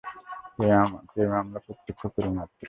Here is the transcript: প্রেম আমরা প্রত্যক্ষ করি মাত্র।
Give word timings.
প্রেম 1.05 1.31
আমরা 1.41 1.59
প্রত্যক্ষ 1.65 2.01
করি 2.15 2.29
মাত্র। 2.35 2.55